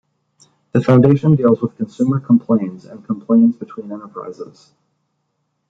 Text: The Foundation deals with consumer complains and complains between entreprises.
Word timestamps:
The 0.71 0.81
Foundation 0.81 1.35
deals 1.35 1.61
with 1.61 1.77
consumer 1.77 2.19
complains 2.19 2.85
and 2.85 3.05
complains 3.05 3.55
between 3.55 3.91
entreprises. 3.91 4.71